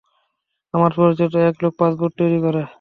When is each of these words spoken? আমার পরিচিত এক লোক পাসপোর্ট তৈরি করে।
আমার 0.73 0.91
পরিচিত 0.97 1.31
এক 1.47 1.55
লোক 1.63 1.73
পাসপোর্ট 1.79 2.13
তৈরি 2.19 2.39
করে। 2.45 2.61